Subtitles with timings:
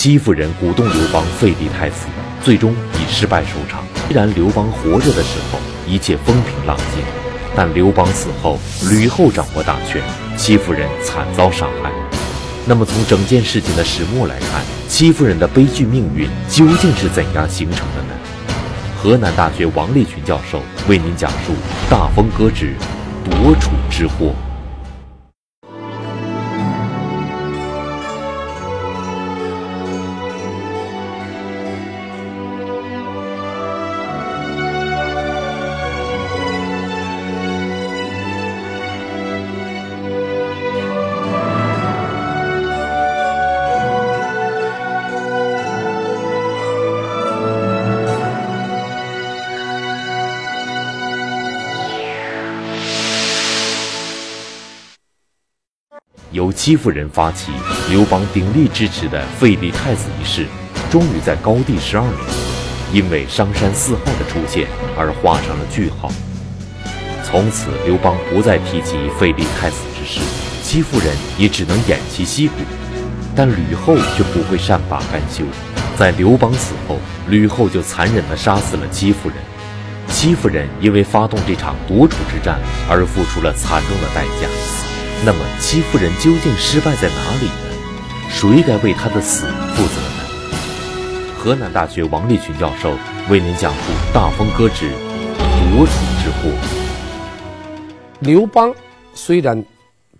[0.00, 2.06] 戚夫人鼓动刘邦废立太子，
[2.42, 3.84] 最终以失败收场。
[4.06, 7.04] 虽然刘邦活着的时候一切风平浪静，
[7.54, 8.58] 但刘邦死后，
[8.88, 10.02] 吕后掌握大权，
[10.38, 11.92] 戚夫人惨遭杀害。
[12.64, 18.14] 那么，从整件事情的始末来看，戚夫人的悲剧命运究竟是怎样形成的呢？
[18.96, 21.52] 河南大学王立群教授为您讲述
[21.90, 22.74] 大风歌之
[23.22, 24.34] 夺储之祸。
[56.52, 57.52] 戚夫人发起，
[57.90, 60.46] 刘邦鼎力支持的废立太子一事，
[60.90, 62.16] 终于在高帝十二年，
[62.92, 66.10] 因为商山四号的出现而画上了句号。
[67.24, 70.20] 从此，刘邦不再提及废立太子之事，
[70.62, 72.54] 戚夫人也只能偃旗息鼓。
[73.36, 75.44] 但吕后却不会善罢甘休，
[75.96, 76.98] 在刘邦死后，
[77.28, 79.38] 吕后就残忍地杀死了戚夫人。
[80.08, 84.89] 戚夫人因为发动这场夺储之战而付出了惨重的代价。
[85.22, 87.52] 那么，戚夫人究竟失败在哪里呢？
[88.30, 91.36] 谁该为她的死负责呢？
[91.36, 92.96] 河南大学王立群教授
[93.28, 93.80] 为您讲述
[94.14, 96.48] 《大风歌之夺储之祸》。
[98.20, 98.74] 刘邦
[99.12, 99.62] 虽然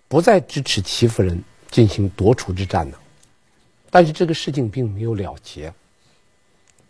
[0.07, 2.99] 不再支持戚夫人进行夺储之战了，
[3.89, 5.73] 但是这个事情并没有了结。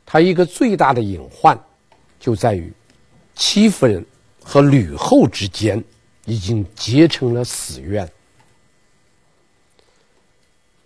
[0.06, 1.58] 他一个最大的隐患
[2.20, 2.74] 就在于
[3.36, 4.06] 戚夫人
[4.44, 5.82] 和吕后之间。
[6.26, 8.08] 已经结成了死怨，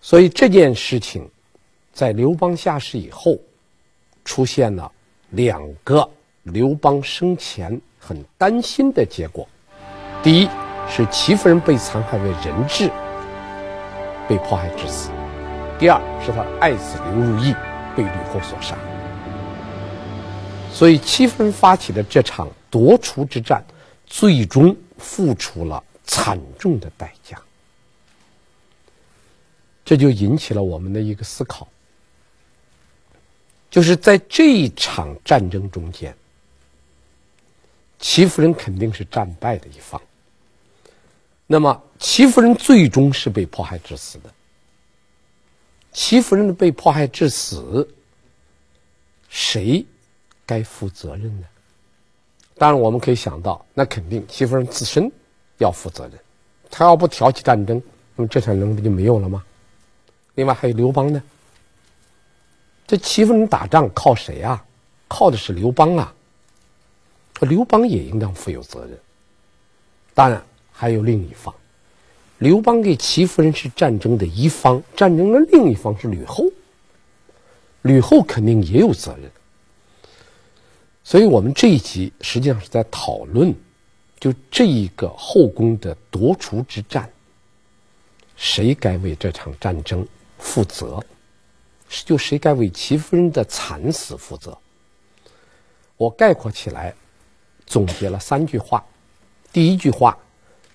[0.02, 1.30] 所以这件事情
[1.94, 3.38] 在刘邦下世以后，
[4.24, 4.90] 出现了
[5.32, 6.10] 两个
[6.44, 9.48] 刘邦生前很担心的结果：
[10.24, 10.50] 第一
[10.90, 12.90] 是戚夫人被残害为人质，
[14.30, 15.10] 被迫害致死；
[15.78, 17.54] 第二是他爱子刘如意
[17.94, 18.78] 被吕后所杀。
[20.72, 23.62] 所以戚夫人发起的这场夺储之战，
[24.06, 24.74] 最终。
[24.98, 27.42] 付出了惨重的代价，
[29.84, 31.68] 这就引起了我们的一个思考，
[33.70, 36.16] 就是在这一场战争中间，
[38.00, 40.02] 戚夫人肯定是战败的一方。
[41.48, 44.34] 那么，戚夫人最终是被迫害致死的。
[45.92, 47.88] 戚夫人的被迫害致死，
[49.30, 49.86] 谁
[50.46, 51.48] 该负责任呢？
[52.58, 55.12] 当然，我们可以想到，那肯定戚夫人自身
[55.58, 56.14] 要负责任。
[56.72, 57.82] 他要不挑起战争，
[58.16, 59.44] 那么这场争不就没有了吗？
[60.36, 61.22] 另外还有刘邦呢。
[62.88, 64.64] 这戚夫人打仗靠谁啊？
[65.08, 66.14] 靠的是刘邦啊。
[67.42, 68.98] 刘邦也应当负有责任。
[70.14, 70.42] 当然
[70.72, 71.54] 还有另一方，
[72.38, 76.46] 刘邦给戚夫人是战争的一方，战争的另一方是吕后。
[77.82, 79.30] 吕后肯定也有责任。
[81.06, 83.54] 所以我们这一集实际上是在讨论，
[84.20, 87.08] 就这一个后宫的夺储之战，
[88.36, 90.06] 谁该为这场战争
[90.40, 91.00] 负责？
[91.88, 94.58] 是就谁该为戚夫人的惨死负责？
[95.96, 96.92] 我概括起来，
[97.68, 98.84] 总结了三句话。
[99.54, 100.18] 第一句话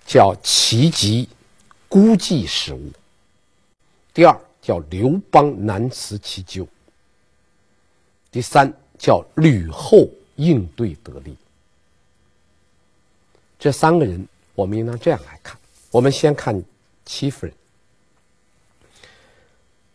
[0.07, 1.29] 叫“戚急
[1.89, 2.89] 孤计失误”，
[4.15, 6.65] 第二叫“刘邦难辞其咎”，
[8.31, 10.09] 第三叫“吕后”。
[10.41, 11.37] 应对得力，
[13.59, 15.55] 这三个人，我们应当这样来看。
[15.91, 16.63] 我们先看
[17.05, 17.55] 戚夫人。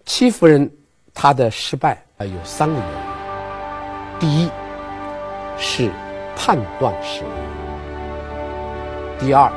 [0.06, 0.72] 戚夫人
[1.16, 2.96] 她的失败啊，有三个原因。
[4.20, 4.52] 第一
[5.58, 5.92] 是
[6.36, 7.28] 判断失误，
[9.20, 9.50] 第二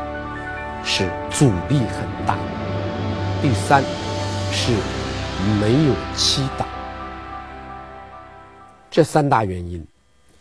[0.83, 2.39] 是阻力很大，
[3.43, 3.83] 第三
[4.51, 4.73] 是
[5.61, 6.67] 没有妻党。
[8.91, 9.87] 这三大原因。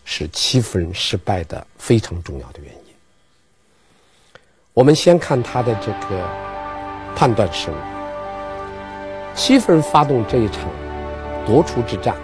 [0.10, 2.80] 是戚夫人失败的非常重要的原因。
[4.74, 6.26] 我们先看他的这个
[7.14, 7.76] 判断失误。
[9.36, 10.72] 戚夫人发动这一场
[11.46, 12.16] 夺储之战，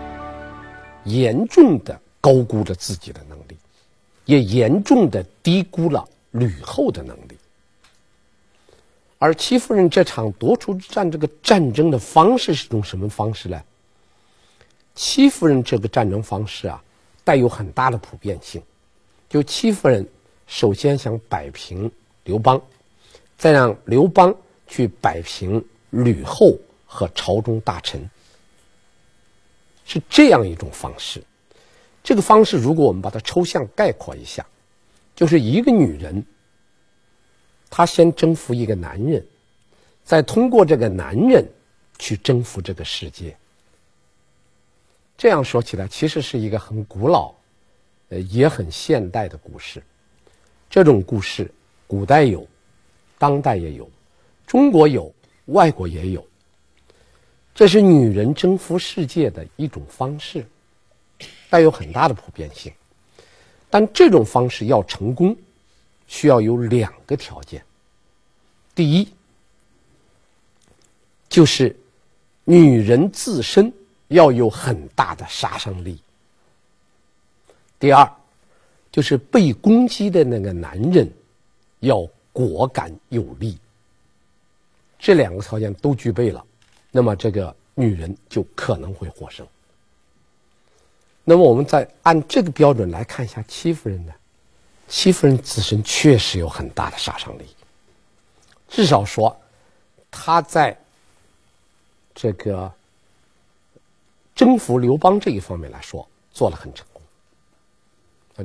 [1.04, 3.58] 严重的高估了自己的能力，
[4.24, 7.38] 也严重的低估了吕后的能力。
[9.20, 13.62] 而戚夫人这场夺储之战，这个战争的方式是种什么方式呢？
[14.96, 16.82] 戚夫人这个战争方式啊。
[17.24, 18.62] 带有很大的普遍性，
[19.30, 20.08] 就戚夫人
[20.46, 21.90] 首先想摆平
[22.26, 22.62] 刘邦，
[23.38, 24.36] 再让刘邦
[24.68, 28.10] 去摆平吕后和朝中大臣，
[29.86, 31.24] 是这样一种方式。
[32.04, 34.46] 这个方式，如果我们把它抽象概括一下，
[35.16, 36.26] 就是一个女人，
[37.70, 39.26] 她先征服一个男人，
[40.04, 41.50] 再通过这个男人
[41.98, 43.36] 去征服这个世界。
[45.18, 47.34] 这样说起来，其实是一个很古老，
[48.10, 49.82] 呃，也很现代的故事。
[50.70, 51.50] 这种故事，
[51.88, 52.46] 古代有，
[53.18, 53.90] 当代也有，
[54.46, 55.14] 中国有，
[55.46, 56.26] 外国也有。
[57.56, 60.44] 这是女人征服世界的一种方式，
[61.50, 62.74] 带有很大的普遍性。
[63.70, 65.36] 但这种方式要成功，
[66.08, 67.64] 需要有两个条件。
[68.74, 69.08] 第一，
[71.30, 71.76] 就是
[72.44, 73.72] 女人自身
[74.14, 76.02] 要有很大的杀伤力。
[77.80, 78.10] 第二，
[78.92, 81.12] 就是被攻击的那个男人
[81.80, 83.58] 要果敢有力。
[84.98, 86.44] 这两个条件都具备了。
[86.92, 89.46] 那么这个女人就可能会获胜。
[91.24, 94.14] 那么我们再按这个标准来看一下戚夫人呢？
[94.88, 97.46] 戚夫人自身确实有很大的杀伤力，
[98.68, 99.36] 至少说，
[100.12, 100.78] 她在
[102.14, 102.72] 这个
[104.36, 107.02] 征服刘邦这一方面来说做了很成功。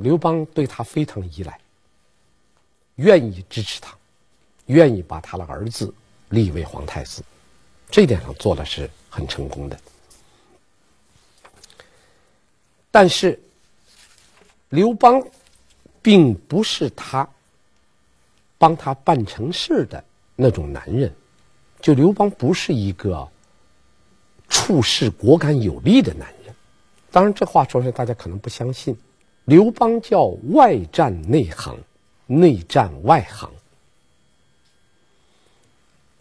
[0.01, 1.59] 刘邦对他非常依赖，
[2.95, 3.97] 愿意支持他，
[4.67, 5.91] 愿意把他的儿子
[6.29, 7.23] 立为皇太子。
[7.89, 9.79] 这一点上做的是很成功的，
[12.91, 13.41] 但是
[14.69, 15.19] 刘邦
[16.03, 17.27] 并不是他
[18.59, 20.03] 帮他办成事的
[20.35, 21.11] 那种男人，
[21.81, 23.27] 就刘邦不是一个
[24.49, 26.53] 处事果敢有力的男人。
[27.11, 28.97] 当然，这话说出来大家可能不相信。
[29.45, 31.77] 刘邦叫外战内行，
[32.27, 33.49] 内战外行，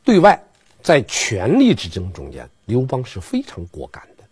[0.04, 0.40] 对外。
[0.80, 4.24] 在权力之争中间，刘邦是非常果敢的。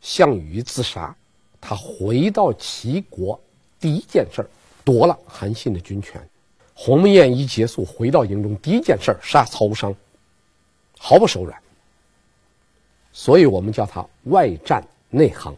[0.00, 1.16] 项羽自杀，
[1.60, 3.40] 他回到齐国，
[3.80, 4.50] 第一件事儿
[4.84, 6.22] 夺了韩信的军权。
[6.74, 9.92] 鸿门宴一结束，回到营中，第一件事儿杀曹商，
[10.96, 11.60] 毫不手软。
[13.18, 14.80] 所以我们叫他外战
[15.10, 15.52] 内行。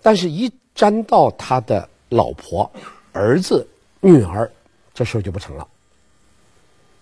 [0.00, 2.70] 但是，一沾到他的老婆、
[3.10, 3.66] 儿子、
[4.00, 4.48] 女儿，
[4.94, 5.66] 这事就不成了。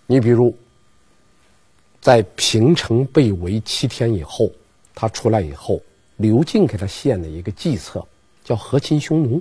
[0.07, 0.57] 你比如，
[2.01, 4.51] 在平城被围七天以后，
[4.95, 5.79] 他出来以后，
[6.15, 8.03] 刘敬给他献了一个计策，
[8.43, 9.39] 叫和亲匈奴。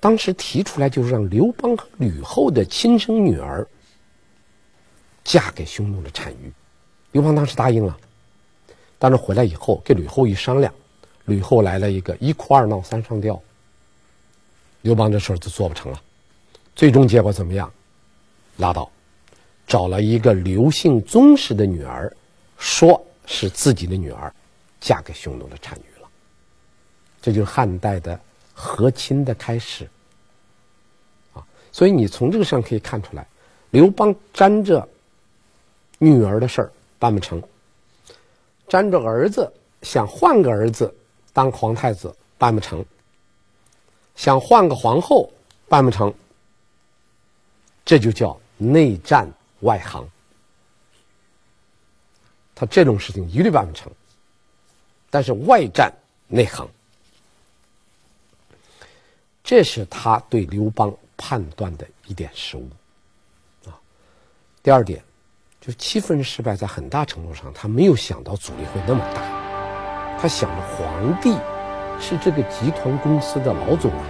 [0.00, 3.68] 当时提出来就是让刘邦和吕后的亲生女儿
[5.22, 6.50] 嫁给匈奴的单于。
[7.12, 7.96] 刘邦当时答应了，
[8.98, 10.72] 但是回来以后跟吕后一商量，
[11.26, 13.40] 吕后来了一个一哭二闹三上吊，
[14.80, 16.02] 刘邦这事儿就做不成了。
[16.74, 17.72] 最终结果怎么样？
[18.56, 18.90] 拉倒。
[19.64, 22.14] 找了一个刘姓宗室的女儿，
[22.58, 24.34] 说是自己的女儿，
[24.80, 26.08] 嫁给匈奴的单于了。
[27.22, 28.18] 这就是汉代的
[28.52, 29.88] 和亲的开始。
[31.32, 33.26] 啊，所以你从这个上可以看出来，
[33.70, 34.86] 刘邦沾着
[35.98, 37.42] 女儿的事儿办不成，
[38.68, 39.52] 沾着儿子
[39.82, 40.94] 想换个儿子
[41.32, 42.84] 当皇太子办不成，
[44.14, 45.28] 想换个皇后
[45.68, 46.14] 办不成，
[47.84, 49.28] 这就叫内战。
[49.62, 50.08] 外行，
[52.52, 53.92] 他这种事情一律办不成。
[55.08, 55.92] 但是外战
[56.26, 56.68] 内行，
[59.44, 62.68] 这是他对刘邦判断的一点失误
[63.66, 63.78] 啊。
[64.64, 65.00] 第二点，
[65.64, 70.18] 就七夫人失败，在很大程度上，他没有想到阻力会那么大。
[70.20, 71.30] 他想着皇帝
[72.00, 74.04] 是这个集团公司的老总啊。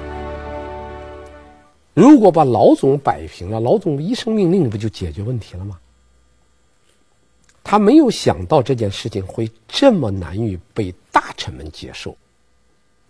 [1.92, 5.78] 如果把老总摆平了，老总一声命令，不就解决问题了吗？
[7.62, 12.16] 他没有想到这件事情会这么难于被大臣们接受，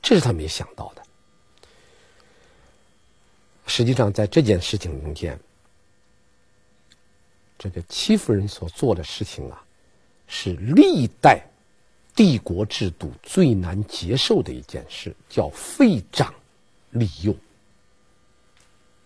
[0.02, 1.02] 这是他没想到的。
[3.66, 5.38] 实际上，在这件事情中间，
[7.62, 9.64] 这个戚夫人所做的事情啊，
[10.26, 11.46] 是历代
[12.12, 16.34] 帝国制度最难接受的一件事，叫废长
[16.90, 17.32] 立幼。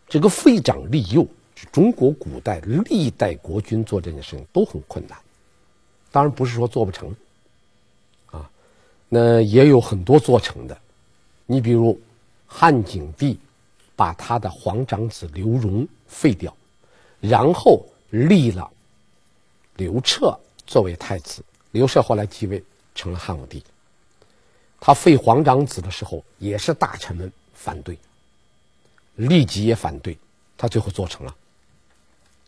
[0.09, 5.19] 这个废长立幼是中国古代历代国君做这件事情都很困难，
[6.11, 7.15] 当然不是说做不成，
[8.31, 8.51] 啊，
[9.11, 10.75] 那也有很多做成的。
[11.45, 12.01] 你比如
[12.47, 13.39] 汉景帝
[13.95, 16.57] 把他的皇长子刘荣废掉，
[17.21, 18.71] 然后立了
[19.77, 22.63] 刘彻作为太子，刘彻后来继位
[22.95, 23.63] 成了汉武帝。
[24.81, 27.99] 他废皇长子的时候，也是大臣们反对。
[29.17, 30.17] 立即也反对，
[30.59, 31.35] 他最后做成了。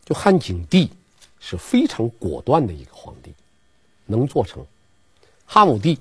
[0.05, 0.91] 就汉景帝
[1.39, 3.33] 是非常果断的一个皇帝，
[4.05, 4.65] 能做成。
[5.45, 5.99] 汉武帝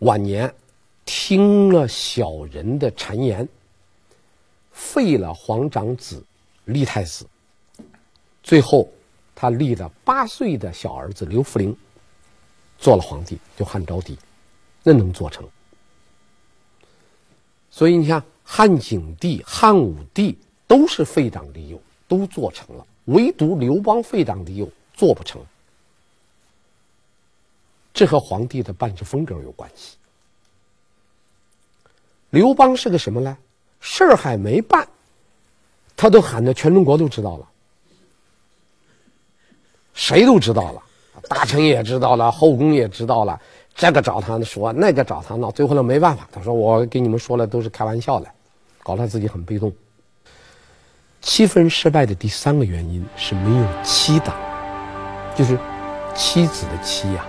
[0.00, 0.52] 晚年
[1.04, 3.48] 听了小人的谗言，
[4.72, 6.22] 废了皇长子，
[6.64, 7.24] 立太子。
[8.42, 8.88] 最后，
[9.34, 11.76] 他立了八岁的小儿子刘弗陵
[12.78, 14.18] 做了皇帝，就汉昭帝，
[14.82, 15.48] 那能做成？
[17.70, 25.40] 所以你看，汉景帝、汉武帝都是废长立幼，都做成了，唯独刘邦废长立幼做不成。
[27.92, 29.96] 这和皇帝的办事风格有关系。
[32.30, 33.36] 刘邦是个什么呢？
[33.80, 34.88] 事儿还没办，
[35.96, 37.49] 他都喊得全中国都知道了，
[40.00, 40.82] 谁都知道了，
[41.28, 43.38] 大臣也知道了，后宫也知道了。
[43.74, 48.26] 这个找他说，那个找他闹，最后呢没办法，他说我给你们说了都是开玩笑的，
[48.82, 49.70] 搞得他自己很被动。
[51.20, 54.34] 戚夫人失败的第三个原因是没有妻党，
[55.36, 55.58] 就是
[56.14, 57.28] 妻子的妻呀、啊。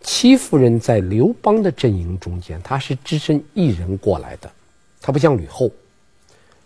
[0.00, 4.50] 戚夫人在刘邦的阵营中间，她是只身一人过来的，
[5.00, 5.70] 她不像吕后。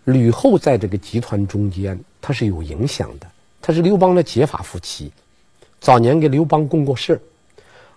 [0.05, 3.27] 吕后在这个集团中间，她是有影响的，
[3.67, 5.11] 他是刘邦的结发夫妻，
[5.81, 7.21] 早年给刘邦共过事，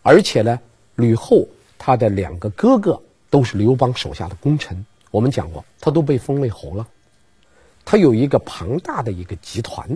[0.01, 0.59] 而且呢，
[0.95, 1.47] 吕后
[1.77, 2.99] 她的两个哥哥
[3.29, 6.88] 都是刘邦手下的功臣，我们讲过，他都被封为侯了，
[7.85, 9.88] 他有一个庞大的一个集团，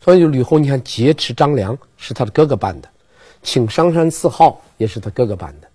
[0.00, 2.88] 所以吕后你看劫持张良是他的哥哥办的。
[3.42, 5.68] 请商山四号也是他哥哥办的，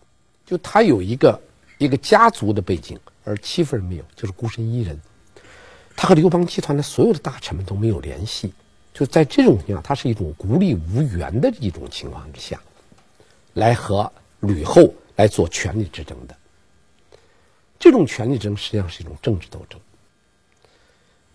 [0.48, 1.40] 就他有一个
[1.78, 5.00] 一个家族的背景，而戚夫人没有，就是孤身一人。
[5.96, 8.52] 他和刘邦集团的所有的大臣们都没有联系，
[8.94, 12.60] 就在这种情况，他是一种孤立无援的一种情况之下，
[13.54, 16.36] 来和吕后来做权力之争的。
[17.80, 19.80] 这种权力争实际上是一种政治斗争。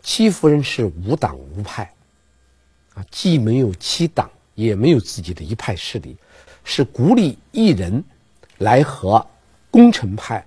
[0.02, 1.90] 戚夫人是无党无派，
[2.92, 6.16] 啊，既没有妻党，也没有自己的一派势力。
[6.62, 8.02] 是孤立一人
[8.58, 9.26] 来和
[9.70, 10.46] 功臣派、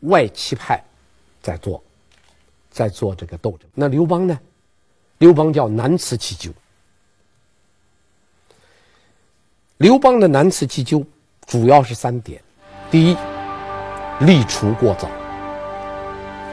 [0.00, 0.82] 外戚派
[1.42, 1.82] 在做，
[2.70, 3.68] 在做这个斗争。
[3.74, 4.38] 那刘邦呢？
[5.18, 6.52] 刘邦叫难辞其咎。
[9.76, 11.04] 刘邦的难辞其咎
[11.46, 12.42] 主要是三点：
[12.90, 13.16] 第一，
[14.20, 15.08] 立储过早。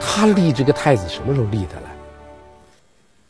[0.00, 1.88] 他立这个太子什么时候立的呢？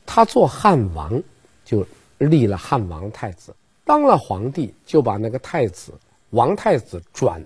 [0.05, 1.23] 他做汉王
[1.65, 1.87] 就
[2.19, 3.55] 立了汉王太子。
[3.85, 5.93] 当了皇帝，就把那个太子
[6.31, 7.45] 王太子转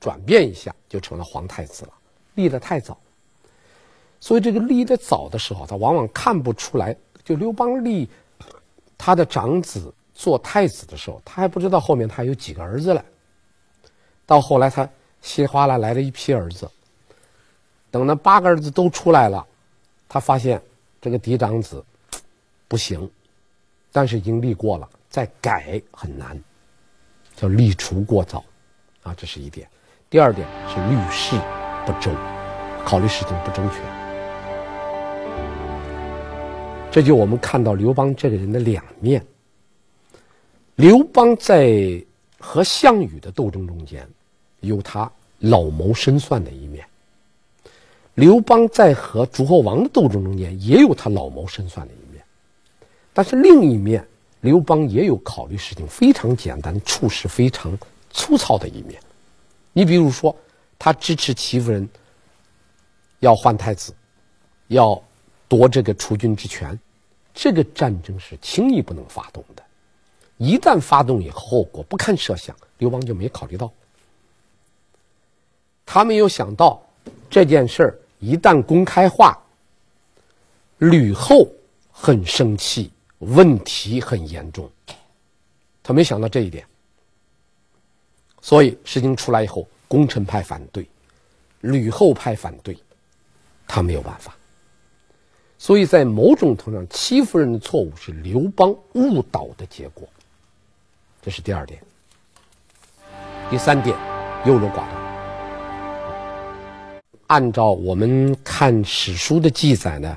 [0.00, 1.92] 转变一下，就成了皇太子了。
[2.34, 2.98] 立得太早，
[4.20, 6.94] 所以这个立得早的时候，他往往看不出来。
[7.24, 8.08] 就刘邦立
[8.98, 13.04] 他的长子做太子的时候，他还不知道后面他有几个儿子了。
[14.26, 14.88] 到后来他
[15.22, 16.70] 稀里哗啦来了一批儿子，
[17.90, 19.46] 等那八个儿子都出来了，
[20.08, 20.60] 他发现
[21.00, 21.84] 这个嫡长子
[22.68, 23.10] 不行，
[23.90, 24.88] 但是已经立过了。
[25.08, 26.40] 再改很难，
[27.34, 28.44] 叫立除过早，
[29.02, 29.68] 啊，这是一点。
[30.08, 31.36] 第二点是虑事
[31.84, 32.12] 不周，
[32.84, 33.99] 考虑事情不周全。
[36.90, 39.24] 这就我们看到刘邦这个人的两面。
[40.74, 42.02] 刘邦在
[42.38, 44.08] 和项羽的斗争中间，
[44.60, 46.82] 有他老谋深算的一面；
[48.14, 52.24] 刘邦在和诸侯王的斗争中间，也有他老谋深算的一面。
[53.12, 54.06] 但是另一面。
[54.42, 57.78] 刘邦也有考虑事情非常简单、处事非常
[58.08, 58.98] 粗糙的一面。
[59.74, 60.34] 你比如说，
[60.78, 61.86] 他支持戚夫人
[63.18, 63.92] 要换太子，
[64.68, 64.98] 要
[65.50, 66.78] 夺这个储君之权，
[67.34, 69.62] 这个战争是轻易不能发动的。
[70.36, 72.56] 一旦发动以后，后果不堪设想。
[72.78, 73.70] 刘邦就没考虑到，
[75.84, 76.80] 他没有想到
[77.28, 79.36] 这件事儿一旦公开化，
[80.78, 81.46] 吕后
[81.90, 82.90] 很生气。
[83.18, 84.70] 问题很严重，
[85.82, 86.64] 他没想到这一点，
[88.40, 90.88] 所以事情出来以后，功臣派反对，
[91.60, 92.74] 吕后派反对，
[93.68, 94.34] 他没有办法。
[95.62, 100.08] 所以在某种程度上，戚夫人的错误是刘邦误导的结果，
[101.20, 101.78] 这是第二点。
[103.50, 103.94] 第三点，
[104.46, 104.88] 优柔寡断。
[107.26, 110.16] 按照我们看史书的记载呢，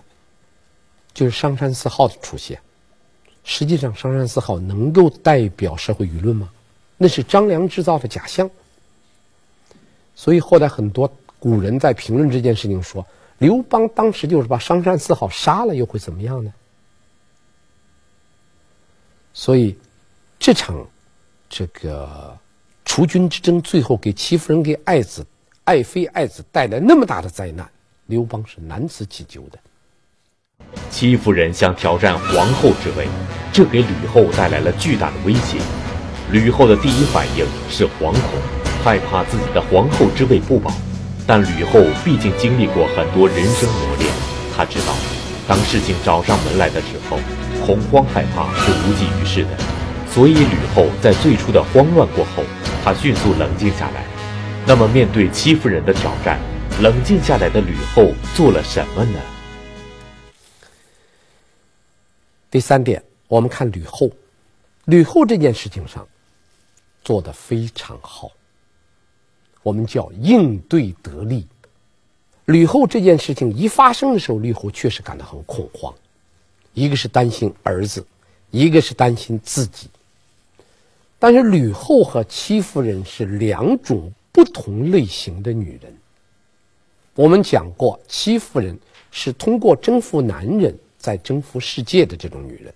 [1.14, 2.58] 就是商山四号的出现。
[3.44, 6.50] 实际上，商山四号能够代表社会舆论吗？
[6.96, 8.50] 那是张良制造的假象。
[10.16, 13.06] 所以后来很多古人在评论这件事情说，
[13.44, 16.50] 刘邦当时就是把商山四号杀了，又会怎么样呢？
[19.34, 19.78] 所以
[20.40, 20.88] 这场
[21.50, 22.38] 这个
[22.86, 25.26] 储君之争，最后给戚夫人、给爱子、
[25.66, 27.70] 爱妃、爱子带来那么大的灾难，
[28.06, 29.60] 刘邦是难辞其咎的。
[30.90, 33.06] 戚夫人想挑战皇后之位，
[33.52, 35.58] 这给吕后带来了巨大的威胁。
[36.32, 38.42] 吕后的第一反应是惶恐，
[38.86, 40.72] 害怕自己的皇后之位不保。
[41.25, 44.12] 但吕后毕竟经历过很多人生磨练，
[44.56, 44.94] 她知道，
[45.48, 47.18] 当事情找上门来的时候，
[47.65, 49.50] 恐慌害怕是无济于事的。
[50.12, 52.44] 所以吕后在最初的慌乱过后，
[52.84, 54.06] 她迅速冷静下来。
[54.68, 56.39] 那么面对戚夫人的挑战，
[56.82, 59.20] 冷静下来的吕后做了什么呢？
[62.51, 64.12] 第三点，我们看吕后，
[64.86, 66.06] 吕后这件事情上
[67.03, 68.30] 做得非常好。
[69.63, 71.48] 我们叫应对得力。
[72.46, 75.93] 吕后这件事情一发生的时候，吕后确实感到很恐慌，
[76.74, 78.05] 一个是担心儿子，
[78.51, 79.88] 一个是担心自己。
[81.17, 85.96] 但是吕后和戚夫人是两种不同类型的女人。
[87.15, 88.77] 我们讲过，戚夫人
[89.10, 92.74] 是通过征服男人在征服世界的这种女人，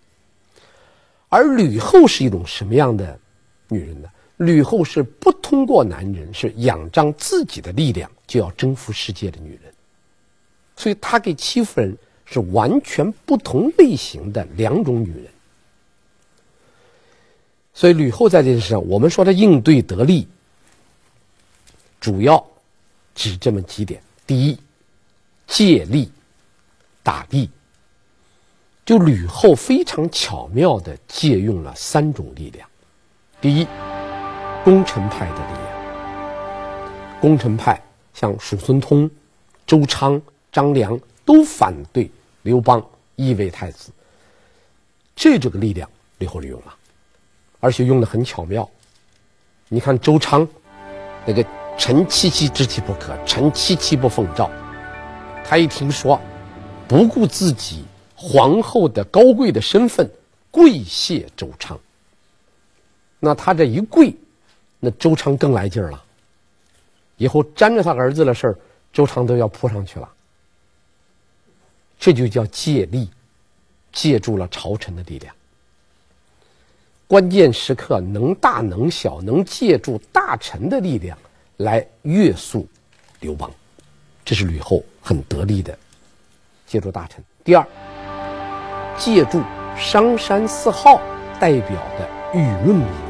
[1.28, 3.20] 而吕后是一种什么样的
[3.68, 4.08] 女人呢？
[4.38, 9.74] 吕后是不通过男人，是仰仗自己的力量就要征服世界的女人，
[10.76, 15.26] 所以她跟戚夫人是完全不同类型的两种女人。
[17.74, 20.28] 所以吕后在这件事上，我们说她应对得力，
[22.00, 22.46] 主要
[23.16, 24.60] 指这么几点：第一，
[25.48, 26.12] 借力
[27.02, 27.50] 打力。
[28.86, 32.70] 就吕后非常巧妙的借用了三种力量，
[33.42, 33.68] 第一。
[34.68, 37.82] 功臣派的力量，功臣派
[38.14, 39.10] 像叔孙通、
[39.66, 40.22] 周昌、
[40.52, 43.92] 张良都反对刘邦易位太子，
[45.16, 46.76] 这这个力量吕后利用了，
[47.62, 48.70] 而且用的很巧妙。
[49.70, 50.46] 你看周昌，
[51.26, 51.42] 那个
[51.78, 54.52] 臣戚戚之妻不可，臣戚戚不奉诏。
[55.46, 56.20] 他一听说，
[56.90, 57.86] 不顾自己
[58.18, 60.12] 皇后的高贵的身份，
[60.52, 61.80] 跪谢周昌。
[63.22, 64.14] 那他这一跪。
[64.80, 66.04] 那周昌更来劲儿了，
[67.18, 68.58] 以后沾着他儿子的事儿，
[68.94, 70.08] 周昌都要扑上去了。
[72.00, 73.10] 这就叫借力，
[73.92, 75.34] 借助了朝臣的力量。
[77.08, 81.18] 关键时刻能大能小，能借助大臣的力量
[81.58, 82.68] 来约束
[83.20, 83.50] 刘邦，
[84.24, 85.76] 这是吕后很得力的，
[86.68, 87.24] 借助大臣。
[87.44, 87.66] 第二，
[88.96, 89.42] 借助
[89.76, 91.02] 商山四号
[91.40, 93.07] 代表的舆论力。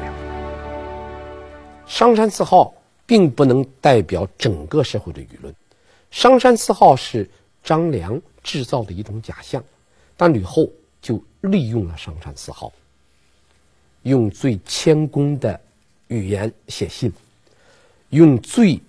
[1.87, 2.73] 商山四号
[3.05, 5.53] 并不能代表整个社会的舆论，
[6.11, 7.27] 商山四号是
[7.63, 9.63] 张良制造的一种假象，
[10.17, 10.69] 但吕后
[11.01, 12.71] 就利用了商山四号，
[14.03, 15.59] 用最谦恭的
[16.09, 17.11] 语言写信，
[18.09, 18.79] 用最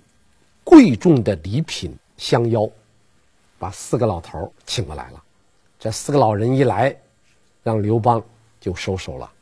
[0.65, 2.69] 贵重的礼品相邀，
[3.59, 5.23] 把四个老头请过来了。
[5.79, 6.95] 这四个老人一来，
[7.63, 8.21] 让刘邦
[8.61, 9.33] 就收手了。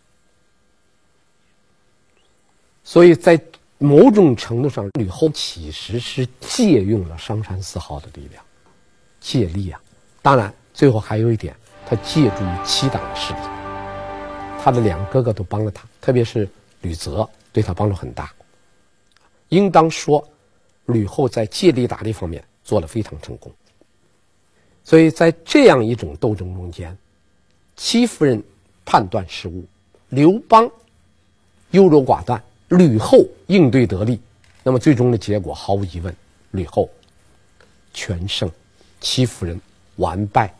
[2.86, 3.38] 所以在
[3.78, 8.42] 某种程度上，吕后其实是借用了商山四号的力量，
[9.20, 9.82] 借力啊。
[10.22, 13.40] 当然，最后还有一点，他借助于七党的势力，
[14.62, 16.48] 他的两个哥哥都帮了他，特别是
[16.82, 18.32] 吕泽对他帮助很大。
[19.48, 20.24] 应当说，
[20.84, 23.52] 吕后在借力打力方面做了非常成功。
[24.84, 26.96] 所以在这样一种斗争中间，
[27.74, 28.40] 戚夫人
[28.84, 29.66] 判断失误，
[30.10, 30.70] 刘邦
[31.72, 32.40] 优柔寡断。
[32.68, 34.20] 吕后应对得力，
[34.62, 36.14] 那么最终的结果毫无疑问，
[36.50, 36.90] 吕后
[37.92, 38.50] 全胜，
[39.00, 39.60] 戚夫人
[39.96, 40.52] 完败。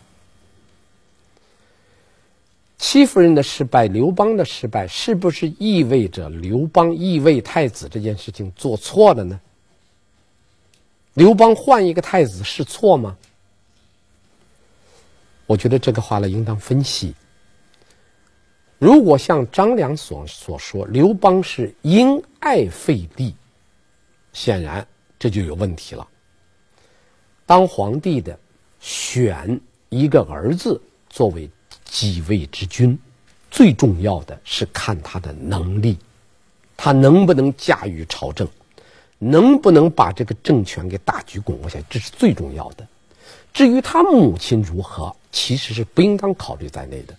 [2.78, 9.40] 戚夫人的失败，刘邦的失败，是不是意味着刘邦易位太子这件事情做错了呢？
[11.14, 13.16] 刘邦换一个太子是错吗？
[15.46, 17.14] 我觉得这个话呢，应当分析。
[18.78, 23.34] 如果像张良所所说，刘邦是因爱废立，
[24.32, 24.86] 显然
[25.18, 26.06] 这就有问题了。
[27.46, 28.38] 当皇帝的
[28.78, 29.58] 选
[29.88, 31.48] 一个儿子作为
[31.84, 32.98] 继位之君，
[33.50, 35.96] 最重要的是看他的能力，
[36.76, 38.46] 他能不能驾驭朝政，
[39.18, 42.86] 能不能把这个政权给大局巩固下，这是最重要的。
[43.54, 47.16] 至于他母亲如何，其实是不应当考虑在内的。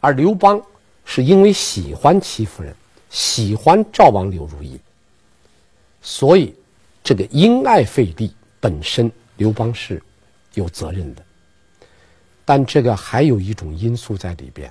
[0.00, 0.60] 而刘邦
[1.04, 2.74] 是因为喜欢戚夫人，
[3.10, 4.78] 喜欢赵王刘如意，
[6.02, 6.54] 所以
[7.02, 10.02] 这个因爱废立本身，刘邦是
[10.54, 11.24] 有责任的。
[12.44, 14.70] 但这个还有一种因素在里边，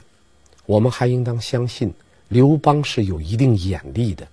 [0.66, 1.94] 我们还应当相信
[2.30, 4.28] 刘邦是有一定眼力的。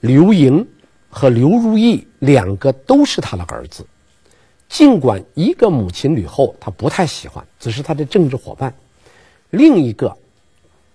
[0.00, 0.66] 刘盈
[1.08, 3.86] 和刘如意两个都是他的儿子，
[4.68, 8.74] 尽管一个母亲吕后他不太喜欢，只是他的政治伙伴。
[9.56, 10.16] 另一个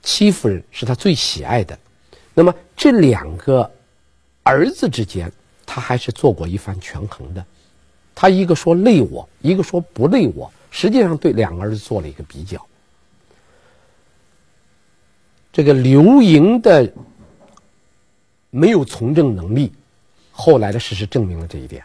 [0.02, 1.78] 戚夫人是他最喜爱的。
[2.34, 3.70] 那么这两个
[4.44, 5.32] 儿子之间，
[5.66, 7.46] 他还是做过一番权衡的。
[8.14, 12.64] 他一个说累我，一个说不累我，实际上对两个儿子做了一个比较。
[15.52, 16.92] 这个刘盈的
[18.50, 19.72] 没有从政能力，
[20.32, 21.84] 后来的事实证明了这一点。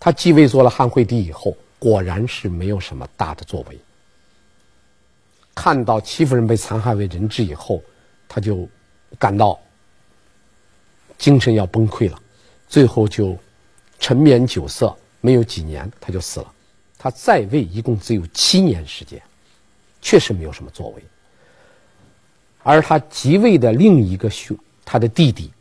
[0.00, 3.78] 他继位做了汉惠帝以后，果然是没有什么大的作为。
[5.54, 7.82] 看到戚夫人被残害为人质以后，
[8.28, 8.68] 他就
[9.18, 9.58] 感到
[11.18, 12.18] 精神要崩溃了，
[12.68, 13.36] 最后就
[13.98, 16.52] 沉湎酒色，没有几年他就死了。
[16.98, 19.20] 他在位一共只有七年时间，
[20.00, 21.02] 确实没有什么作为。
[22.62, 25.52] 而他即位的另一个兄，他的弟弟，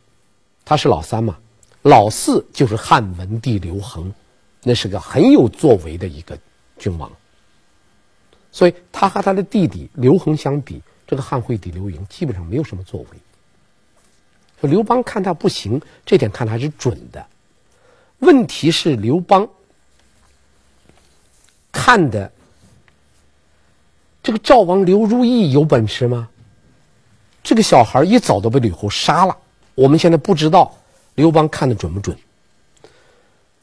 [0.63, 1.37] 他是老三嘛，
[1.81, 4.13] 老四就是汉文帝刘恒，
[4.63, 6.37] 那是个很有作为的一个
[6.77, 7.11] 君王。
[8.51, 13.07] 所以他和他的弟弟刘恒相比，这个汉惠帝刘盈基本上没有什么作为。
[14.59, 17.25] 说刘邦看他不行，这点看他还是准的。
[18.19, 19.47] 问题是刘邦
[21.71, 22.31] 看的
[24.21, 26.29] 这个赵王刘如意有本事吗？
[27.41, 29.35] 这个小孩一早都被吕后杀了。
[29.73, 30.71] 我们现在不知道
[31.15, 32.15] 刘邦看的准不准。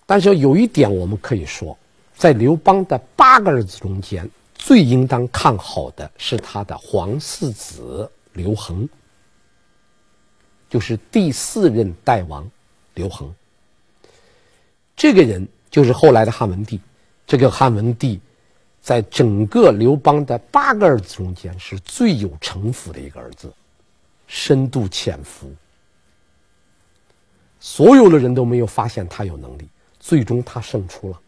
[0.04, 1.78] 但是有一点我们可以说，
[2.16, 8.86] 在刘邦的八个儿子中间，最应当看好的是他的皇四子刘恒，
[10.68, 12.46] 就是第四任代王
[12.94, 13.34] 刘恒。
[14.94, 16.78] 这个人就是后来的汉文帝。
[17.26, 18.20] 这个汉文帝
[18.82, 23.50] 在整个刘邦的八个儿子中间是最有城府的一个儿子。
[24.26, 25.50] 深度潜伏，
[27.58, 29.66] 所有的人都没有发现他有能力，
[29.98, 31.18] 最终他胜出了。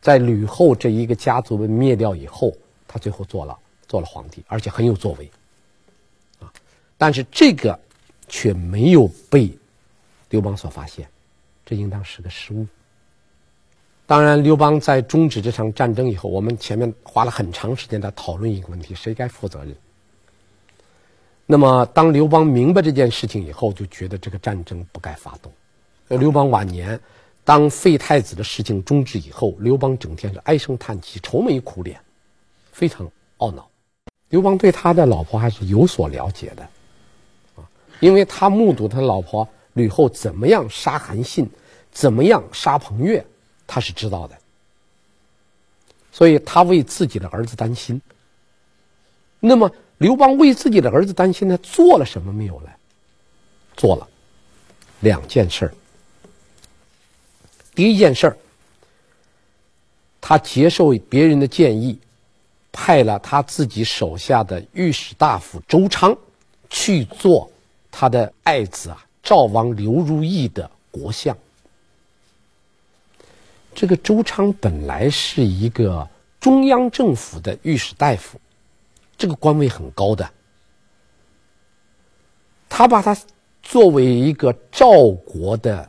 [0.00, 2.52] 在吕后这一个家族被灭掉以后，
[2.86, 5.30] 他最后做了做了皇帝，而且很有作为，
[6.40, 6.52] 啊，
[6.96, 7.78] 但是这个
[8.28, 9.50] 却没有被
[10.30, 11.08] 刘邦所发现，
[11.66, 12.66] 这应当是个失误。
[14.06, 19.76] 当然，刘邦在终止这场战争以后，我们前面花了很长时间在讨论一个问题：谁该负责任？
[21.44, 25.52] 那么，当刘邦明白这件事情以后，就觉得这个战争不该发动。
[26.08, 26.98] 刘邦晚年，
[27.48, 31.98] 当废太子的事情终止以后，刘邦整天是唉声叹气、愁眉苦脸，
[32.72, 33.66] 非常懊恼。
[34.28, 36.62] 刘邦对他的老婆还是有所了解的，
[37.56, 37.64] 啊，
[38.00, 41.48] 因为他目睹他老婆吕后怎么样杀韩信，
[41.90, 43.24] 怎么样杀彭越，
[43.66, 44.36] 他是知道的。
[46.12, 47.98] 所以他为自己的儿子担心。
[49.40, 49.70] 那么。
[49.96, 52.68] 刘邦为自己的儿子担心，他做了什么没有呢？
[53.76, 54.06] 做了
[55.00, 55.74] 两件事儿。
[57.78, 58.36] 第一件事儿，
[60.20, 61.96] 他接受别人的建议，
[62.72, 66.12] 派了他自己手下的御史大夫周昌
[66.68, 67.48] 去做
[67.88, 71.38] 他的爱子啊赵王刘如意的国相。
[73.76, 76.08] 这个周昌本来是一个
[76.40, 78.40] 中央政府的御史大夫。
[79.16, 80.28] 这个官位很高的，
[82.68, 83.16] 他把他
[83.62, 84.88] 作为一个赵
[85.24, 85.88] 国的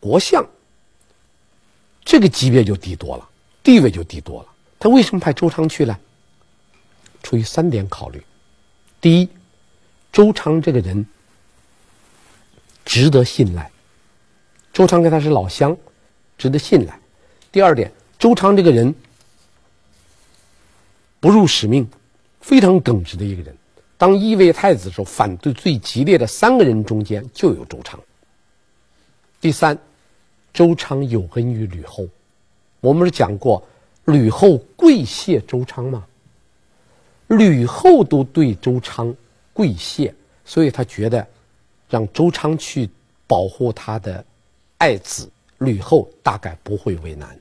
[0.00, 0.42] 国相，
[2.04, 3.28] 这个级别就低多了，
[3.62, 4.48] 地位就低多了。
[4.78, 5.98] 他为什么派周昌去呢？
[7.22, 8.22] 出于三点考虑：
[9.00, 9.28] 第一，
[10.12, 11.06] 周昌这个人
[12.84, 13.70] 值得信赖，
[14.72, 15.76] 周昌跟他是老乡，
[16.38, 16.94] 值得信赖；
[17.52, 18.94] 第二点，周昌这个人
[21.20, 21.88] 不辱使命。
[22.40, 23.54] 非常耿直的一个人，
[23.98, 28.00] 当一位太子的时候，反对最激烈的三个人中间就有周昌。
[29.42, 29.78] 第三，
[30.52, 32.06] 周昌有恩于吕后，
[32.80, 33.62] 我们是讲过，
[34.06, 36.06] 吕后跪谢周昌吗？
[37.28, 39.14] 吕后都对周昌
[39.52, 41.26] 跪谢，所以他觉得
[41.88, 42.88] 让周昌去
[43.26, 44.24] 保护他的
[44.78, 47.38] 爱子吕后，大概不会为难。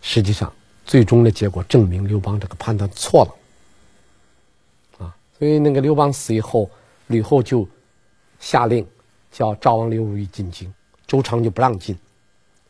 [0.00, 0.52] 实际上。
[0.86, 6.70] 最终的结果证明刘邦这个判断错了，啊，所以那个刘邦死以后，
[7.08, 7.68] 吕后就
[8.40, 8.86] 下令
[9.30, 10.72] 叫赵王刘如意进京，
[11.08, 11.98] 周昌就不让进，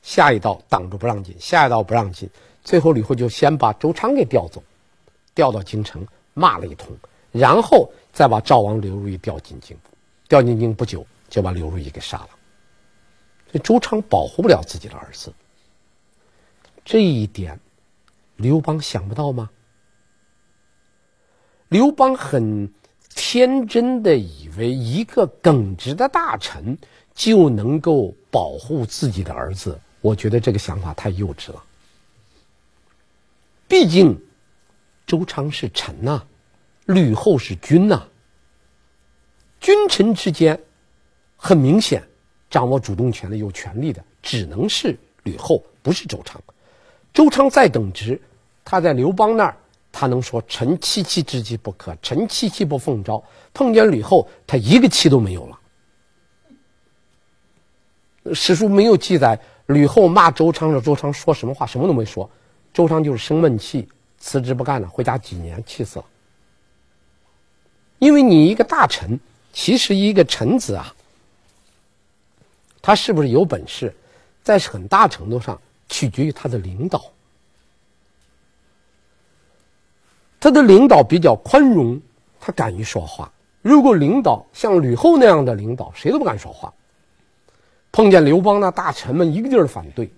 [0.01, 2.31] 下一道挡住不让进，下一道不让进，
[2.65, 4.63] 最后吕后就先把周昌给调走，
[5.35, 6.97] 调到京城骂了一通，
[7.33, 9.77] 然后再把赵王刘如意调进京，
[10.29, 12.31] 调进京不久就把刘如意给杀了，
[13.51, 15.31] 所以周昌保护不了自己的儿子，
[16.85, 17.61] 这一点。
[18.37, 19.51] 刘邦想不到吗？
[21.71, 22.73] 刘邦很
[23.13, 26.79] 天真的以为一个耿直的大臣
[27.19, 31.61] 就能够保护自己的儿子，我觉得这个想法太幼稚了。
[33.67, 34.17] 毕竟，
[35.05, 36.25] 周昌是臣呐、
[36.87, 38.07] 吕后是君呐、
[39.61, 40.57] 君臣之间，
[41.37, 42.01] 很明显，
[42.49, 46.41] 掌握主动权的、有权力的，只能是吕后，不是周昌。
[47.13, 48.21] 周昌再等直，
[48.65, 49.57] 他在刘邦那儿，
[49.91, 53.21] 他能说“臣戚戚之计不可，臣戚戚不奉诏”。
[53.53, 55.59] 碰见吕后，他一个气都没有了。
[58.35, 62.29] 史书没有记载吕后骂周昌的，周昌说什么话，什么都没说。
[62.73, 63.89] 周昌就是生闷气，
[64.19, 66.05] 辞职不干了，回家几年，气死了。
[67.99, 69.19] 因为你一个大臣。
[69.51, 70.95] 其实一个臣子啊，
[72.81, 73.93] 他是不是有本事，
[74.45, 77.03] 在很大程度上取决于他的领导。
[80.39, 82.01] 他的领导比较宽容，
[82.39, 83.33] 他敢于说话。
[83.63, 86.73] 如果领导像吕后那样的领导，谁都不敢说话。
[87.91, 90.11] 碰见刘邦那大臣们一个劲儿反对，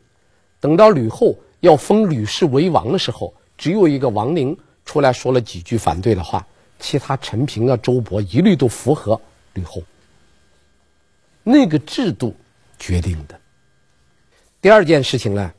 [0.59, 6.46] 等到吕后要封吕氏为王的时候，只有一个王陵出来说了几句反对的话，
[6.78, 9.20] 其他陈平啊、周勃一律都附和。
[9.54, 9.83] 吕后，
[11.42, 12.35] 那个制度
[12.78, 13.38] 决定的。
[14.61, 15.52] 第二件事情呢，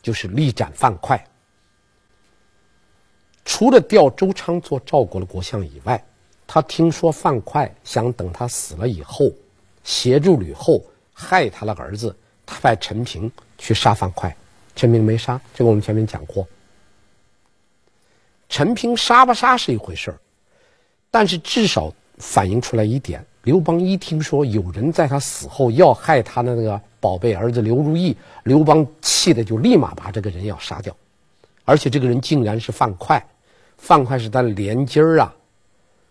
[0.00, 1.20] 就是力斩樊哙。
[3.44, 6.02] 除了调周昌做赵国的国相以外，
[6.46, 9.24] 他听说樊哙想等他死了以后，
[9.88, 14.30] 协助吕后害他的儿子，他派陈平去杀樊哙。
[14.76, 16.46] 陈平没杀，这个我们前面讲过。
[18.50, 20.18] 陈平杀不杀是一回事儿。
[21.10, 30.94] 但是至少反映出来一点：刘邦一听说有人在他死后要害他的那个宝贝儿子刘如意，刘邦气的就立马把这个人要杀掉，
[31.64, 33.18] 而且这个人竟然是樊哙，
[33.78, 35.34] 樊哙是他的连襟儿啊，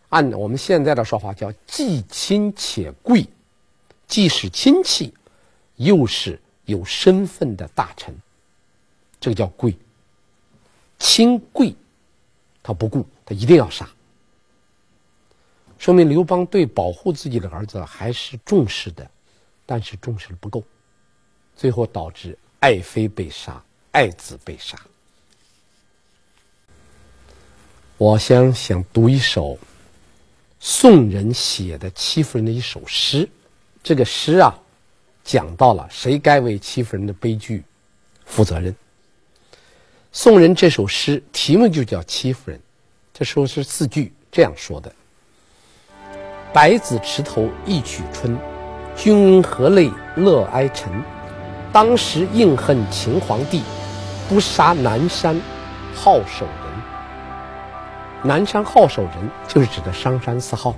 [0.10, 3.24] 按我们现在的说法叫既亲且贵，
[4.08, 5.14] 既是亲戚，
[5.76, 8.16] 又是有身份的大臣，
[9.20, 9.76] 这个叫贵。
[10.98, 11.76] 亲贵，
[12.64, 13.88] 他不顾，他一定要杀。
[15.78, 19.08] 说明刘邦对保护自己的儿子还是重视的，
[19.66, 20.64] 但是重视的不够，
[21.56, 24.76] 最后导致爱妃被杀，爱子被杀。
[27.98, 29.58] 我想想读一首
[30.60, 33.30] 宋人写的戚夫人的一首诗，
[33.88, 34.54] 这个诗啊，
[35.24, 37.64] 讲到了谁该为戚夫人的悲剧
[38.26, 38.76] 负责任。
[40.12, 42.60] 宋人这首诗题目就叫《戚夫人》，
[43.14, 44.92] 这时候是四句这样说的。
[46.52, 48.38] 百子池头一曲春，
[48.94, 50.92] 君何泪乐哀臣？
[51.72, 53.64] 当时应恨秦皇帝，
[54.28, 55.40] 不杀南山
[55.96, 58.28] 好守人。
[58.28, 60.76] 南山好守人就是指的商山四皓。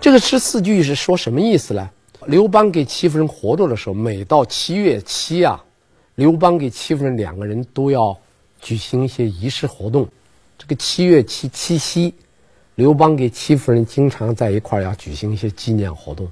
[0.00, 1.90] 这个诗四句是说什么意思呢？
[2.26, 5.62] 刘邦给戚夫人活着的时候，每到七月七啊，
[6.14, 8.18] 刘邦给戚夫人两个人都要
[8.60, 10.08] 举行一些仪式活动。
[10.56, 12.14] 这个七月七七夕。
[12.76, 16.26] 刘邦给戚夫人经常在一块儿要举行一些纪念活动，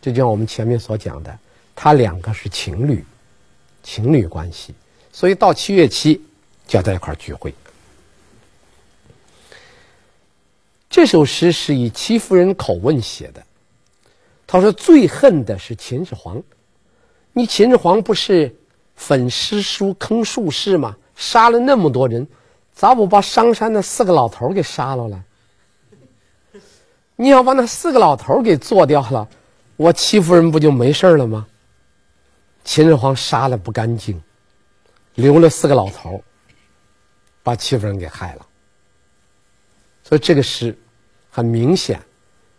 [0.00, 1.38] 就像我们前面所讲的，
[1.74, 3.04] 他两个是情侣，
[3.82, 4.72] 情侣关系，
[5.10, 6.22] 所以到七月七
[6.68, 7.52] 就要在一块儿聚会。
[10.88, 13.42] 这首诗是以戚夫人口吻写的，
[14.46, 16.42] 他说最恨的是秦始皇，
[17.32, 18.54] 你秦始皇不是
[18.94, 20.96] 焚诗书、坑术士吗？
[21.14, 22.26] 杀了那么多人，
[22.72, 25.24] 咋不把商山那四个老头给杀了呢？
[27.16, 29.26] 你要把那四个老头给做掉了，
[29.76, 31.46] 我戚夫人不就没事了吗？
[32.64, 34.22] 秦始皇杀了不干净，
[35.14, 36.22] 留了四个老头，
[37.42, 38.46] 把戚夫人给害了。
[40.08, 40.72] 所以这个诗
[41.28, 42.00] 很明显，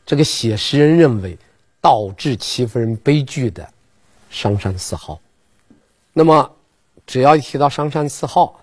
[0.06, 1.38] 这个写诗人认为
[1.80, 3.66] 导致戚夫人悲剧的
[4.30, 5.18] 商山四号。
[6.12, 6.56] 那么，
[7.06, 8.60] 只要一提到商山四号，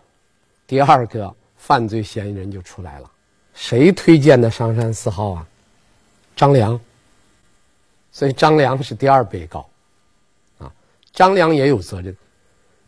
[0.67, 3.11] 第二个犯罪嫌疑人就出来了。
[3.55, 5.47] 谁推荐的商山四号啊？
[6.37, 6.79] 张良，
[8.13, 9.67] 所以张良是第二被告，
[10.59, 10.71] 啊，
[11.11, 12.15] 张良也有责任。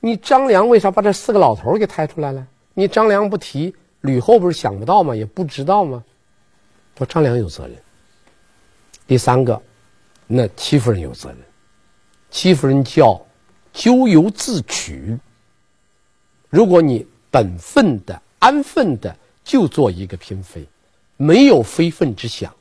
[0.01, 2.47] 你张良为啥把这四个老头给抬出来了？
[2.75, 3.75] 你张良不提，
[4.07, 5.15] 吕后不是想不到吗？
[5.15, 6.03] 也不知道吗？
[6.97, 7.77] 说张良有责任。
[9.07, 9.61] 第三个，
[10.27, 11.39] 那戚夫人有责任。
[12.31, 13.21] 戚夫人叫
[13.73, 15.19] 咎由自取。
[16.49, 19.15] 如果你本分的、安分的
[19.45, 20.67] 就做一个嫔妃，
[21.17, 22.55] 没有非分之想。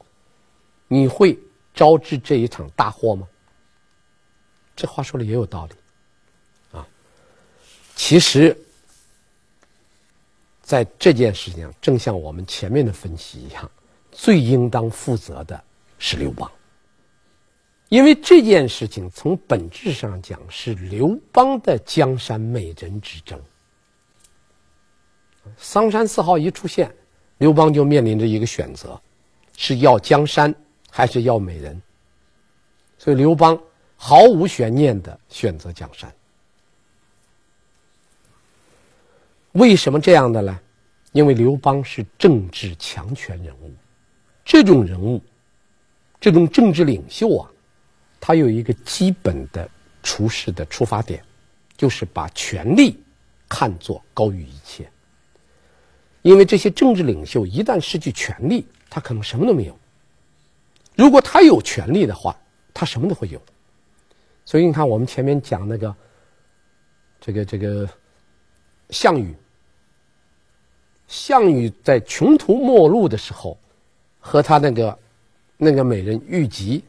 [0.87, 1.39] 你会
[1.73, 3.27] 招致这一场大祸吗？
[4.75, 6.85] 这话说的也有道理，啊，
[7.95, 8.55] 其实，
[10.65, 13.69] 在这件事情上，正像我们前面的分析一样，
[14.11, 15.63] 最应当负责的
[15.99, 16.51] 是刘邦，
[17.89, 23.39] 因为这件事情从本质上讲是刘邦的江山美人之争。
[25.55, 26.91] 桑山四号一出现，
[27.37, 28.99] 刘邦就面临着一个选择：
[29.55, 30.53] 是要江山
[30.89, 31.79] 还是要美人？
[32.97, 33.55] 所以刘邦
[33.95, 36.11] 毫无悬念的选择江山。
[39.55, 40.59] 为什么这样的呢？
[41.13, 43.71] 因为刘邦是政治强权人物，
[44.43, 45.21] 这种人物，
[46.19, 47.49] 这种政治领袖啊，
[48.19, 49.69] 他有一个基本的
[50.03, 51.23] 处事的出发点，
[51.77, 53.01] 就是把权力
[53.47, 54.85] 看作高于一切。
[56.21, 59.73] 因为这些政治领袖一旦失去权力，他可能什么都没有；
[60.97, 62.37] 如果他有权力的话，
[62.73, 63.41] 他什么都会有。
[64.43, 65.95] 所以你看，我们前面讲那个，
[67.21, 67.89] 这个这个
[68.89, 69.33] 项羽。
[71.07, 73.57] 项羽在穷途末路的时候，
[74.19, 74.99] 和他那个
[75.57, 76.83] 那个美人虞姬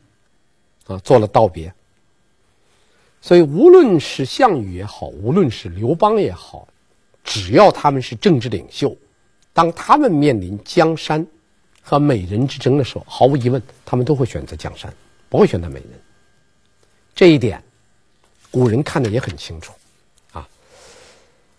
[0.86, 1.72] 啊做了道别。
[3.20, 6.66] 所以，无论是项羽也好，无论是刘邦也好，
[7.24, 8.96] 只要他们是政治领袖，
[9.52, 11.26] 当他们面临江山
[11.82, 14.92] 和美人之争的时候，毫无疑问，他们都会选择江山，
[15.28, 15.90] 不会选择美人。
[17.14, 17.62] 这一点，
[18.50, 19.72] 古人看得也很清楚
[20.32, 20.48] 啊。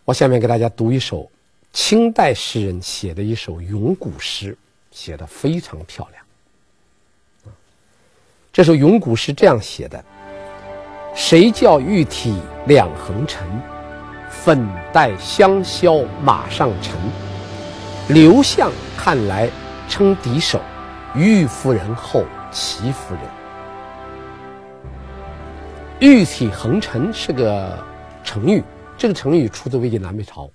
[0.05, 1.29] 我下面给大家读一首。
[1.73, 4.57] 清代诗人写的一首咏古诗，
[4.91, 6.23] 写的非常漂亮。
[8.51, 10.03] 这首咏古诗这样写的
[11.13, 13.47] ：“谁教玉体两横陈？
[14.29, 16.95] 粉黛香消马上尘。
[18.09, 19.49] 刘向看来
[19.87, 20.59] 称敌手，
[21.15, 23.23] 玉夫人后齐夫人。”
[25.99, 27.77] 玉体横陈是个
[28.23, 28.63] 成语，
[28.97, 30.49] 这个成语出自魏晋南北朝。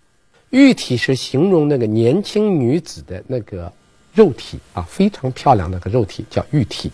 [0.52, 3.72] 玉体是形容那个年轻女子的那个
[4.12, 6.92] 肉体啊，非常漂亮那个肉体叫玉体。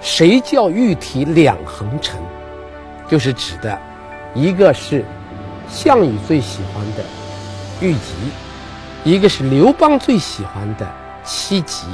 [0.00, 2.20] 谁教玉体两横陈？
[3.08, 3.76] 就是指的，
[4.32, 5.04] 一个是
[5.68, 7.02] 项羽最喜欢的
[7.80, 10.88] 虞姬，一个是刘邦最喜欢的
[11.24, 11.86] 戚姬，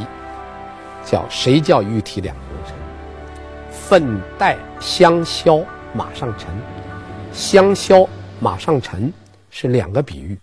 [1.03, 2.75] 叫谁教玉体两横陈？
[3.73, 6.49] 粉黛香消马上尘，
[7.33, 8.07] 香消
[8.39, 9.11] 马上尘。
[9.51, 10.39] 是两个比喻，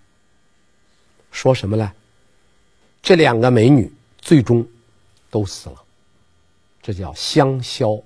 [1.32, 1.92] 说什么呢？
[3.02, 4.68] 这两个美女最终
[5.30, 5.82] 都死了，
[6.82, 7.98] 这叫香消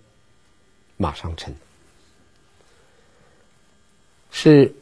[0.98, 1.54] 马上沉。
[4.30, 4.74] 是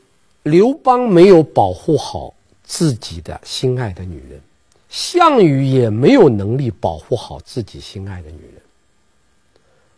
[0.43, 4.41] 刘邦没有保护好自己的心爱的女人，
[4.89, 8.61] 项羽也没有能力保护好自己心爱的女人。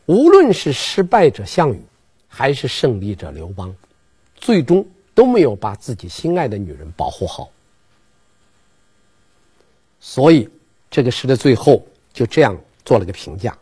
[0.05, 1.81] 无论是失败者项羽，
[2.27, 3.75] 还是胜利者刘邦，
[4.35, 4.85] 最终。
[5.21, 7.47] 都没有把自己心爱的女人保护好，
[9.99, 10.49] 所以
[10.89, 13.55] 这个诗的最后就这样做了个评价。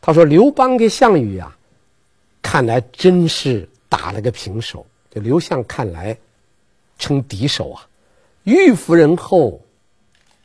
[0.00, 1.56] 他说：“刘邦跟项羽呀，
[2.42, 4.84] 看来真是打了个平手。
[5.12, 6.18] 就刘项看来
[6.98, 7.88] 称敌手啊。
[8.42, 9.60] 玉夫人后，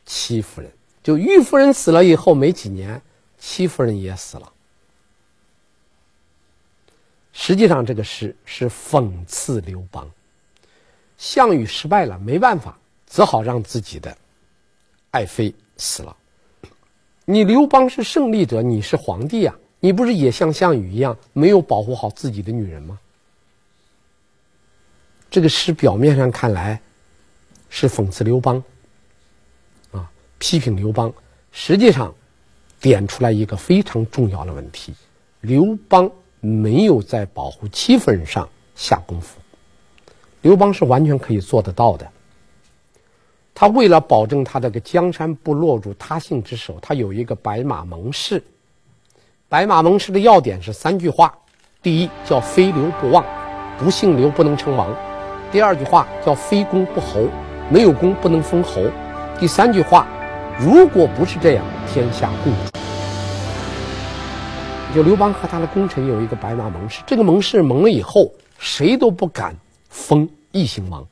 [0.06, 0.70] 戚夫人。
[1.02, 3.02] 就玉夫人死了以后没几年，
[3.36, 4.52] 戚夫人也死了。”
[7.34, 10.08] 实际上，这个诗是讽刺刘邦。
[11.20, 14.16] 项羽失败了，没办法，只好让自己的
[15.10, 16.16] 爱妃死了。
[17.26, 22.98] 你刘邦是胜利者，你是皇帝呀，你不是也像项羽一样没有保护好自己的女人吗？
[25.30, 26.80] 这个诗表面上看来
[27.68, 28.64] 是讽刺刘邦，
[29.92, 31.12] 啊，批评刘邦，
[31.52, 32.14] 实际上
[32.80, 34.94] 点出来一个非常重要的问题：
[35.42, 36.10] 刘邦。
[36.42, 39.38] 没有在保护戚夫人上下功夫，
[40.42, 42.06] 刘邦是完全可以做得到的。
[43.54, 48.42] 他为了保证他这个江山不落入他姓之手，他有一个白马盟誓。
[49.48, 51.36] 白马盟誓的要点是三句话：
[51.82, 53.24] 第一叫非刘不王，
[53.78, 54.88] 不姓刘不能称王；
[55.52, 57.28] 第二句话叫非公不侯，
[57.68, 58.82] 没有公不能封侯；
[59.38, 60.06] 第三句话，
[60.58, 62.78] 如果不是这样，天下共主。
[64.94, 69.54] 就刘邦和他的功臣有一个白马盟誓，这个盟誓盟了以后，谁都不敢
[69.90, 71.06] 封异姓王。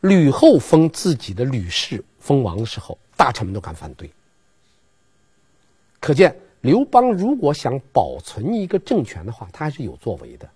[0.00, 4.10] 吕后封自己的吕氏封王的时候，大臣们都敢反对。
[6.00, 10.48] 可见刘邦如果想保存一个政权的话，他还是有作为的。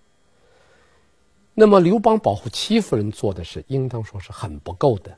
[1.54, 5.16] 那么刘邦保护戚夫人做的是，应当说是很不够的。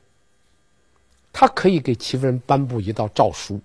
[1.33, 3.59] 他可以给戚夫人颁布一道诏书，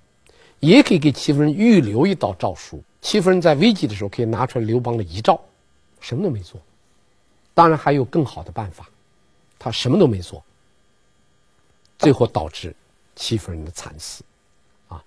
[0.61, 2.83] 也可以给戚夫人预留一道诏书。
[3.03, 5.39] 戚夫人在危急的时候可以拿出来刘邦的遗诏，
[6.01, 6.59] 什么都没做。
[7.55, 8.89] 当然还有更好的办法，
[9.59, 10.45] 他什么都没做，
[11.99, 12.75] 最后导致
[13.15, 14.25] 戚夫人的惨死。
[14.89, 15.03] 啊，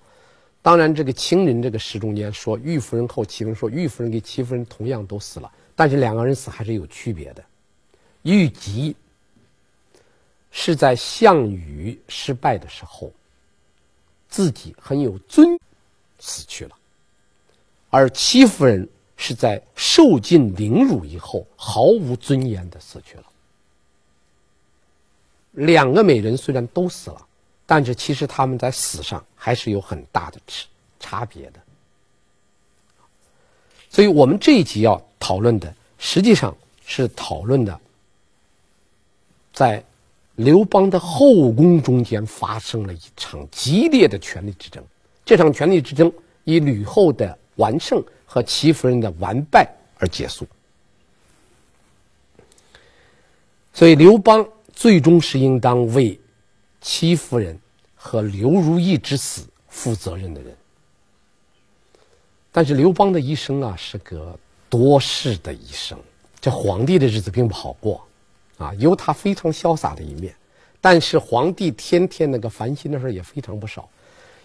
[0.61, 7.43] 当然这个清人这个诗中间说玉夫人后戚夫人，说玉夫人跟戚夫人同样都死了，但是两个人死还是有区别的。
[8.23, 8.95] 玉吉
[10.49, 13.11] 是在项羽失败的时候，
[14.29, 15.59] 自己很有尊，
[16.19, 16.71] 死去了；
[17.89, 18.87] 而戚夫人
[19.17, 23.23] 是在受尽凌辱以后，毫无尊严的死去了。
[25.51, 27.27] 两个美人虽然都死了，
[27.65, 30.67] 但是其实他们在死上还是有很大的差
[30.99, 31.59] 差别的。
[33.89, 36.55] 所以我们这一集要讨论的，实际上
[36.85, 37.79] 是讨论的，
[39.51, 39.83] 在
[40.35, 44.83] 刘邦的后宫中间发生了一场激烈的权力之争。
[45.25, 46.13] 这场权力之争
[46.43, 49.67] 以吕后的完胜和戚夫人的完败
[49.97, 50.45] 而结束。
[53.73, 56.19] 所以刘邦最终是应当为
[56.81, 57.57] 戚夫人
[57.95, 60.55] 和刘如意之死负责任的人。
[62.51, 64.37] 但是刘邦的一生啊，是个
[64.69, 65.97] 多事的一生。
[66.39, 68.03] 这皇帝的日子并不好过，
[68.57, 70.33] 啊，有他非常潇洒的一面，
[70.81, 73.87] 但是皇帝天天那个烦心的事也非常不少。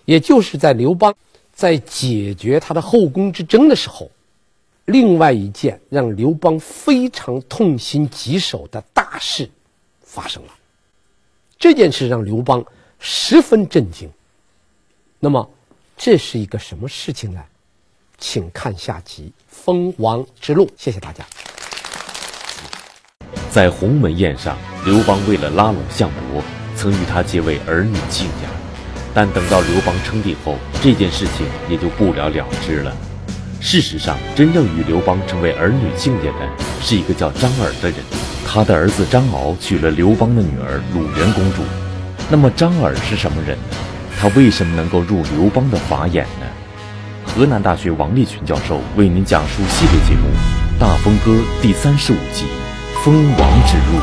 [0.05, 1.15] 也就是在刘邦
[1.53, 4.11] 在解决他的后宫之争的时候，
[4.87, 9.49] 另外一件让刘邦非常痛心疾首的大事
[10.03, 10.53] 发生了。
[11.59, 12.65] 这件事让刘邦
[12.99, 14.11] 十分震惊。
[15.21, 15.49] 那么，
[15.97, 17.41] 这是一个什么事情呢？
[18.19, 21.25] 请看下集《封王之路》，谢谢大家。
[23.51, 26.43] 在鸿门宴上，刘邦为了拉拢项伯，
[26.77, 28.62] 曾与他结为儿女亲家。
[29.15, 32.93] 但等到刘邦称帝后，这件事情也就不了了之了。
[33.61, 36.49] 事实上，真正与刘邦成为儿女亲家的，
[36.81, 37.99] 是一个叫张耳的人。
[38.47, 41.63] 他的儿子张敖娶了刘邦的女儿鲁元公主。
[42.29, 43.77] 那么张耳是什么人呢？
[44.19, 46.47] 他为什么能够入刘邦的法眼呢？
[47.25, 50.29] 河南大学王立群教授为您讲述系列节目
[50.81, 51.31] 《大风歌》
[51.63, 52.45] 第三十五集
[53.05, 53.99] 《封王之路》。